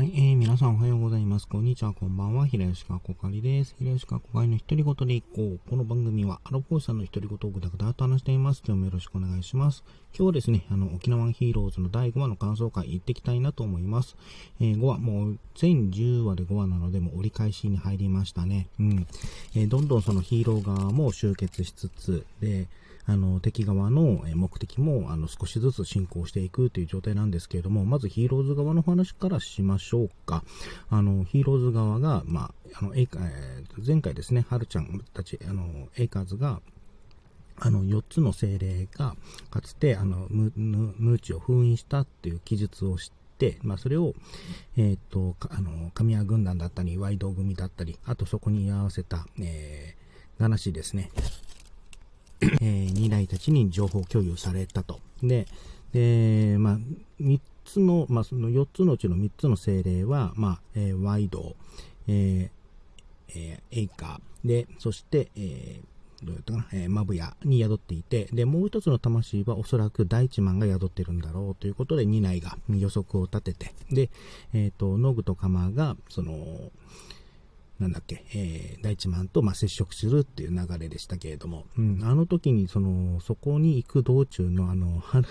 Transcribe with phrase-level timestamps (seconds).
[0.00, 1.46] はい、えー、皆さんおはようございます。
[1.46, 2.46] こんにちは、こんばんは。
[2.46, 3.74] 平吉川こかりです。
[3.78, 5.60] 平吉川こかりの独り言でいこう。
[5.68, 8.62] この番組は、アロフォーさんの独り言をぐだぐだと話しています。
[8.66, 9.84] 今日もよろしくお願いします。
[10.16, 14.16] 今日はですね、あの、沖縄ヒーローズの第5話の感想会行ってきたいなと思います。
[14.58, 18.68] えー、5話、もう、全10話で5話なので、もう折り返しに入りましたね。
[18.78, 19.06] うん。
[19.54, 22.68] えー、どんどんそのヒーロー側も集結しつつ、で、
[23.10, 30.44] あの、敵側の目的も、あの、少しずつ進行していくという状態なんですけれども、まずヒーローズ側の話からしましょうか。
[30.90, 36.60] あの、ヒーローズ側が、まあ、あの、えー、前回ですね、はるちゃんたち、あの、エイカーズが、
[37.56, 39.16] あの、4つの精霊が、
[39.50, 44.14] かつて、あの、ムーチを封印したっていう記述をして、まあ、それを、
[44.76, 51.10] えっ、ー、と、あの、神谷軍団だったり、ワイド組だったり、あとそこに居合わせた、えー、ガナシですね。
[52.42, 55.00] えー、二代たちに情報共有されたと。
[55.22, 55.46] で、
[55.92, 56.78] で、まあ、
[57.18, 61.56] 三つの、まあ、その四つのうちの三つの精霊は、まあ、えー、ワイド、
[62.08, 62.50] えー、
[63.34, 71.54] えー、エイカー、で、そして、えー、どうやったかな、えー、マブヤに宿っていて、で、もう一つの魂はおそらく大地マンが宿ってるんだろう。
[71.54, 74.10] ということで、二内が予測を立てて、で、
[74.52, 76.70] えっ、ー、と、ノグとカマが、その、
[77.80, 85.26] なんだっけ、えー、大地マンと、まあ、接触するっていう流れでしたけれども、うん、あの時に、その、そこに行く道中の、あの、はる、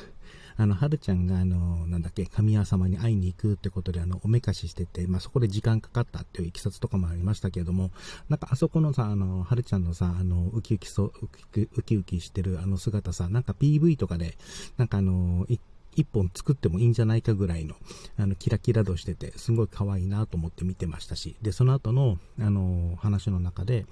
[0.58, 7.92] あの、はるちゃんが、あの、なんだっけ、神谷様に会いに行くってことで、あの、おめかししてて、まあ、そこで時間かかったっていういきさつとかもありましたけれども、
[8.30, 14.38] なんか、あそこのさ、あの、はるちゃんのさ、あの、ウキウキそ、ウキウキウキしてるあの姿さ、なんか PV とかで、
[14.78, 15.62] なんかあの、一
[15.96, 17.76] 一本作ってもいいんじゃないかぐらいの、
[18.18, 23.86] あの、キラキラとしてて、すごい可愛いなと思って見てましたし、で、その後の、あの、話の中で、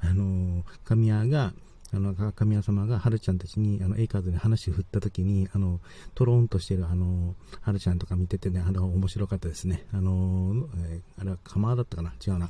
[0.00, 1.52] あの、神谷が、
[1.92, 5.80] あの、神谷様が、はるちゃんたちに、あの、エイカーズに話を振った時に、あの、
[6.14, 9.84] トローンとしてる、あの、はるちゃんとか見ててね、あの、面白かったですね。
[9.92, 12.12] あの、えー、あれは、カマーだったかな？
[12.24, 12.48] 違うな。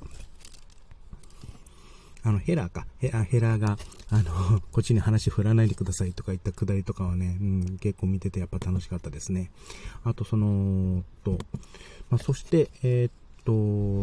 [2.23, 2.87] あの、ヘラーか。
[2.99, 3.79] ヘラヘラーが、
[4.11, 9.51] あの、 こっちに話振らないでくださいとか言ったくだりとかはね、うん、結構見ててやっぱ楽しかったですね。
[10.05, 11.39] あと、その、と、
[12.11, 13.13] まあ、そして、えー、っ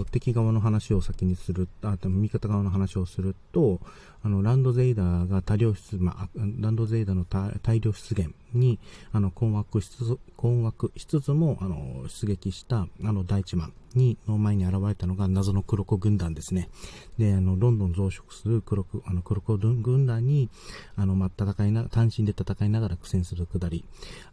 [0.03, 3.79] と、敵側の話を先にする、あと、味方側の話をすると、
[4.23, 6.29] あの、ランドゼイダーが大量出、まあ、
[6.59, 8.79] ランドゼイダーの大量出現に、
[9.11, 16.69] あの、困惑しつつ、困惑しつつも、あの、出撃した、あの、大地マンに、の前に現れたのが謎の黒子軍団ですね。
[17.17, 20.49] で、あの、どんどん増殖する黒子、あの、黒子軍団に、
[20.95, 23.85] あの、まあ、戦いな、単身で戦いながら苦戦するくだり。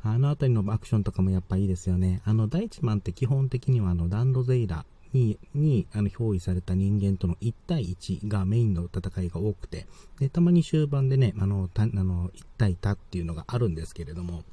[0.02, 2.20] あのあたりのアクションとかもやっぱいいですよね。
[2.24, 9.86] あの、大地マンって基本的には、あの、ランドゼイダー、に、に、あの、憑依された人間との1対1がメインの戦いが多くて、
[10.18, 14.44] で、たまに終盤でね、あの、たあの1対多っていうのがあるんですけれども、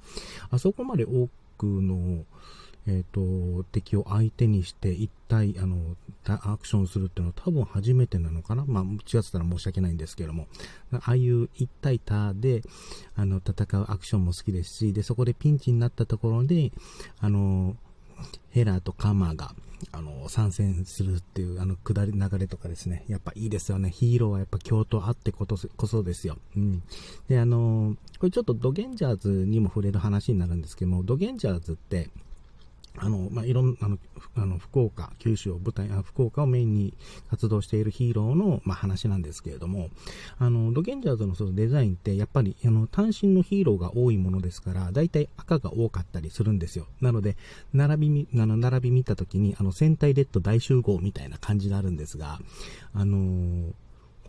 [0.51, 1.27] あそこまで多
[1.57, 2.25] くの、
[2.87, 5.95] えっ、ー、と、敵を相手にして一体、あの、
[6.25, 8.65] アクションするっていうのは多分初めてなのかな？
[8.65, 10.47] まあ、違ってたら申し訳ないんですけども、
[10.91, 12.61] ああいう一体多で、
[13.15, 16.71] あの、戦うアクションも好きですし、で、そこでピンチになったところで、
[17.19, 17.75] あの、
[18.49, 19.53] ヘラとカマが、
[19.91, 23.05] あの、参戦するっていう、あの、下り流れとかですね。
[23.07, 23.89] やっぱいいですよね。
[23.89, 26.37] ヒーローはやっぱ京都あってことこそですよ。
[26.55, 26.83] うん。
[27.27, 32.09] で、あの、これちょっとドゲンジャーズにも触れる話になるんですけども、ドゲンジャーズって、
[32.97, 33.97] あの、まあ、いろんな、あの、
[34.35, 36.93] あの福岡、九州を舞台あ、福岡をメインに
[37.29, 39.89] 活動しているヒーローの、まあ、話なんですけれども、
[40.37, 46.87] あの、ドゲンジャーズのそのデザインって、やっぱり、あの、単身のヒーローが多いものですから、だいたい赤が多かったりするんですよ。
[46.99, 47.37] なので、
[47.73, 52.39] 並び、あの、並び見たときに、あの、戦隊レッド大集合みたいな感じになるんですが、
[52.93, 53.73] あのー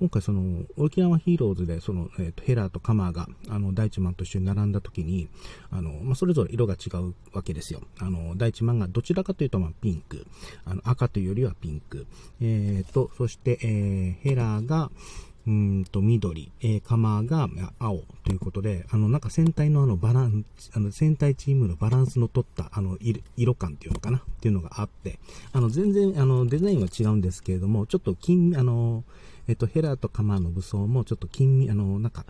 [0.03, 5.29] 今回その、沖縄ヒーローズで、その、えっ、ー、と、ヘラーとカマーが、あの、大地マンと一緒に並んだ時に、
[5.71, 7.83] あの、まあ、それぞれ色が違うわけですよ。
[8.01, 10.27] あの、大地マンがどちらかというと、まあ、ピンク。
[10.65, 12.09] あの、赤というよりはピンク。
[12.41, 14.91] えっ、ー、と、そして、えー、ヘラーが、
[15.47, 17.49] うんと、緑、えー、カマーが
[17.79, 22.97] 青ということで、あの、なんか戦隊のあのバランス、あの、戦隊チームのバランスの取った、あの、
[23.37, 24.19] 色感っていうのかな？
[24.19, 25.19] っていうのがあって、
[25.53, 29.05] あの、全然、あの、デザインは違うんですけれども、ちょっと金、あの、
[29.49, 32.25] えっと、ヘラとカマーの武装もちょっと近、あの、なんか、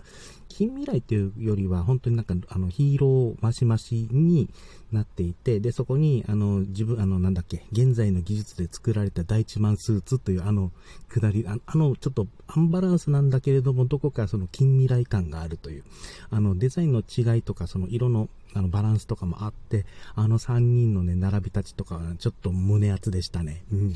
[0.49, 4.49] 近未来というよりは、本当になんか、あの、ヒーローマシマシに
[4.93, 10.73] なっていて、で、そこに、あの、自分、あの、なんだっけ、現在の技術で作られた第一万スーツという、あの、
[11.09, 15.85] くだり、ああの、ちょっとアンバランスなんだけれども、どこかその近未来感があるという、
[16.31, 23.65] あの、デザインの違いとか、その色の、あの、バランスとかもあって、あの3人のね、並び立ちとかは、ちょっと胸熱でしたね。
[23.73, 23.93] うん。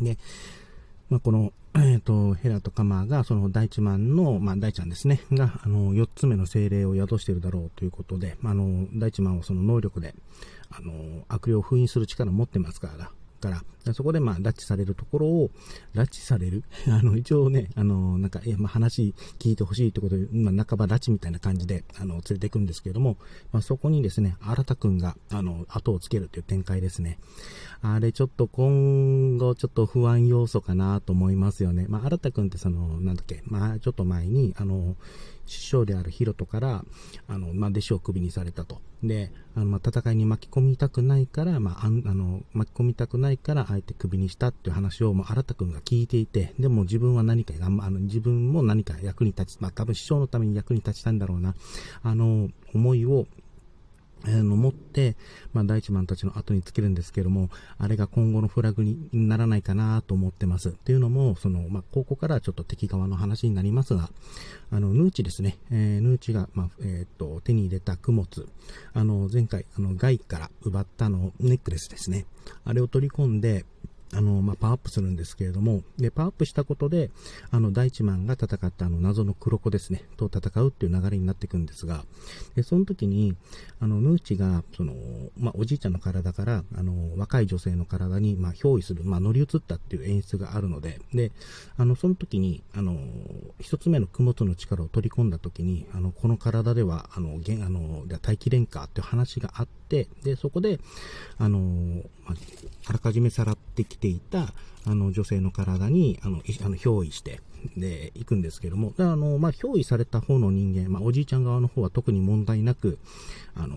[0.00, 0.18] で、
[1.08, 10.14] まあ、この、えっ、ー、と、ヘラとカマが、その大地マンの、まあ、大ちゃんですね、が、あの、4つ目の精霊を宿しているだろうということで、あの、大地マンはその能力で、
[10.70, 13.62] あの、悪霊を封印する力を持ってますから、から、
[13.94, 15.50] そこでまあ、拉致されるところを、
[15.94, 23.16] 拉致される あの、一応ね、あの、なんか、え、まあ、話聞いてほしいってことで、まあ、半ば拉致みたいな感じで、あの、連れていくんですけれども、
[23.52, 27.18] まあ、そこにですね、新田くんが、あの、後をつけるという展開ですね。
[27.82, 31.86] あれ、ちょっと今後、ちょっと不安要素かなと思いますよね。
[31.88, 34.96] まあ、新田くんってその、なんだっけ、まあ、ちょっと前に、あの、
[35.46, 36.84] 師匠であるヒロトから、
[37.28, 38.80] あの、まあ、弟子をクビにされたと。
[39.02, 51.54] で、あの、まあ、戦いに巻き込みたくないから、まあ、あの、巻き込みたくないから、えてクビにしたっていう話を、まあ、新田くんが聞いていて、でも自分は何か、あの、自分も何か役に立ち、まあ、多分師匠のために役に立ちたんだろうな、
[52.02, 53.26] あの、思いを、
[54.26, 55.16] え、の持って、
[55.52, 60.70] まあ、大地マンたちの後につけるんですけども、あれが今後のフラグにならないかなと思ってます。
[60.70, 64.10] っていうのも、その、まあ、ここからちょっと敵側の話になりますが、
[64.70, 68.48] あの、ヌーチですね、えー、ヌーチが、まあ、えっ、と、手に入れた供物、
[68.94, 72.26] あの、前回、あの、外から奪ったの、ネックレスですね。
[72.64, 73.64] あれを取り込んで、
[74.12, 77.10] あの、まあ、パワーアップするんですけれども、で、パワーアップしたことで、
[77.50, 82.04] あの、大地マンが戦ったあの、謎の黒子ですね、と戦うっていう流れになっていくんですが、
[82.54, 83.34] で、その時に、
[83.80, 84.94] あの、ヌーチが、その、
[85.38, 91.32] まあ、おじいちゃんの体から、あの、若い女性の体に、まあ、憑依する、まあ、乗り移ったっていう演出があるので、で、
[91.76, 92.96] あの、その時に、あの、
[93.60, 100.80] 一つ目の供物の力を取り込んだ時に、あの、この体では、あの、現、あの、大気連歌っていう話があって、で、そこで、
[101.38, 102.34] あの、まあ、
[102.88, 104.54] あらかじめさらってきていた、
[104.84, 107.40] あの、女性の体に、あの、あの憑依して、
[107.76, 112.98] で、行くんですけども、あの、まあ、憑依された方の人間、まあ、おじいちゃん側の方は特に問題なく、
[113.54, 113.76] あの、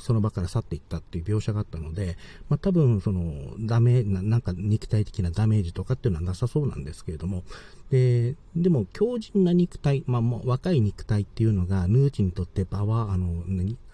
[0.00, 2.16] その場から去っていったっていう描写があったので、
[2.48, 7.44] まあ、多分、その、ダメな、なんか肉体的なダメージとかっていうのはなさそうなんですけれども、
[7.90, 13.44] で、でも、強靭な肉体、まあ、もう若い肉体っていうのが、ヌーチにとって場は、あの、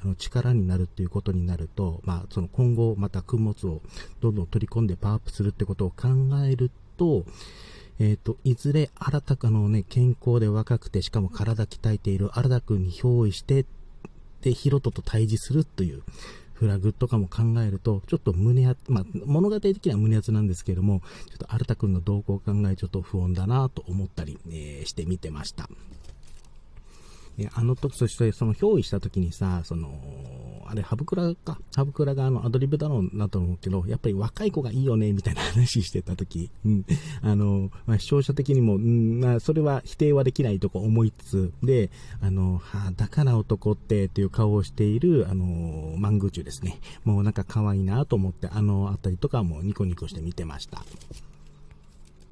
[0.03, 3.83] あの力になるっていうことになると、まあ、その今後また供物を
[4.21, 6.09] どんどん取り込んでパワーアップするってことを考
[6.47, 7.25] えると、
[8.01, 13.67] えっ、ー、と、いずれ新たかのね、健康で若くて、しかも体鍛えている新田くに憑依して、
[14.41, 16.03] で、ヒロトと対峙するという
[16.55, 25.69] フラグとかも考えると、ちょっと胸や、まあ、物語的には胸熱なんですけども、ちょっと新田くんの動向を考え、ちょっと不穏だなと思ったり、えー、してみてました。
[27.55, 29.91] あの時、そしてその憑依した時にさ、その、
[30.67, 31.59] あれ、ハブクラか。
[31.75, 36.85] ハブクラがあの、アドリブだろうなと思うけど、やっぱり若い子がいいよね、みたいな話してた時、うん。
[37.23, 41.91] あの、まあ、視聴者的にも、うん、まあ、それは否定はできないとこ思いつつ、で、
[42.21, 46.79] あの、はあ、だから男ってっていう顔をしている、あの、マングーチュですね。
[47.05, 50.85] もうなんか可愛いなと思って、あのあたりとかもニコニコして見てました。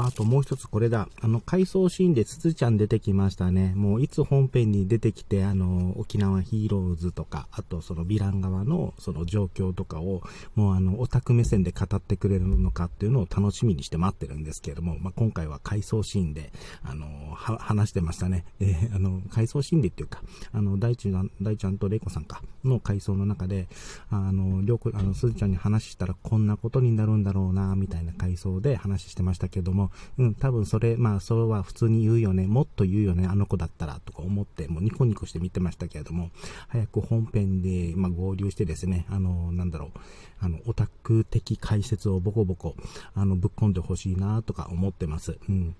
[0.01, 1.09] あともう一つこれだ。
[1.21, 3.73] あの、回想シーンでつつちゃん出てきましたね。
[3.75, 10.23] もういつ本編に出てきて、あの、沖縄ヒーローズとか、あとそのヴィラン側のその状況とかを、
[10.55, 16.53] もうあの、オタク目線で語ってくれるのかっていうのを楽しみにして待ってるんですけれども、まあ、今回は回想シーンで、
[16.85, 18.45] あの、話してましたね。
[18.61, 20.23] で、あの、回想シーンでっていうか、
[20.53, 21.13] あの、大地
[21.43, 23.67] 大ちゃんとレイコさんか、の回想の中で、
[24.11, 29.88] あの、りょうこ、あの、すずちゃんに話したらこんなことになるんだろうな、みたいな回想で話してましたけども、
[30.19, 36.31] うん、多分それ、まあ、それは普通に言うよね、もっと言うよね、あの子だったら、とか思って、もうニコニコして見てましたけれども、
[36.69, 39.99] 早く本編で、まあ、合流してですね、あの、なんだろう、
[40.41, 42.77] あの、オタク的解説をボコボコ、
[43.15, 45.39] あの、ぶっ込んでほしいな、とか思ってます。
[45.49, 45.75] うん。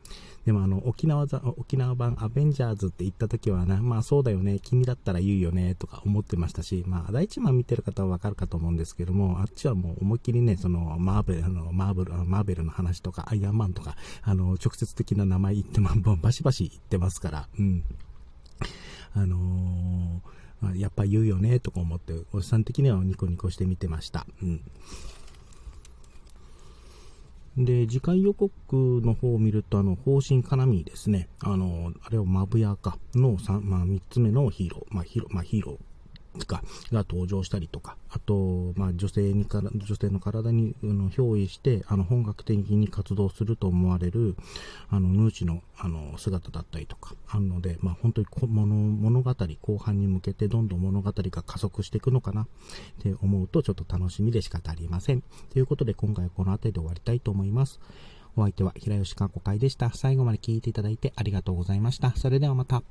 [0.49, 1.27] でもあの、沖縄
[1.59, 17.85] 沖縄版アベンジャーズって言った時はな、まあそうだよね、君だったら言うよね、とか思ってましたし、まあ第一番見てる方はわかるかと思うんですけども、あっちはもう思いっきりね、その、マーベル、あの、マーベル、マーベルの話とか、アイアンマンとか、あの、直接的な名前言ってま、バシバシ言ってますから、うん。
[19.13, 24.27] あのー、やっぱ言うよね、とか思って、おじさん的にはニコニコして見てました。
[24.43, 24.63] うん。
[27.65, 28.53] で、次回予告
[29.05, 31.29] の方を見ると、あの、方針カナミですね。
[31.41, 35.88] あの、あれをマブヤかの3、まあ、3つ目のヒーロー、まあ、ヒーロー、まあ、ヒーロー
[36.47, 44.37] かが登場したりとか、あと、まあ、女性にから、女性の体に、あの、憑依して、あの、本格的に活動すると思われる、
[44.91, 52.47] あの、ヌーチの、あの、姿だったりとか、あるので、まあ、本当に物、物語、後半に向けてどんどん物語が加速していくのかなっ
[53.03, 55.23] て思うと、ちょっと楽しみでしか足りません。
[55.51, 57.81] ということで、今回はこの辺りで終わりたいと思います。
[58.37, 59.91] お相手は平吉かこ会でした。
[59.93, 62.13] 最後まで聞いていただいてありがとうございました。
[62.17, 62.83] それではまた。